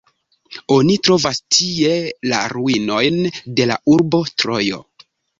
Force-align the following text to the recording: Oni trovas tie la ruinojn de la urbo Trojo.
Oni 0.75 0.93
trovas 1.07 1.39
tie 1.55 1.91
la 2.31 2.39
ruinojn 2.53 3.19
de 3.59 3.67
la 3.73 3.77
urbo 3.97 4.23
Trojo. 4.45 4.81